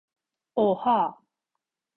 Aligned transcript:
Oha! 0.63 0.97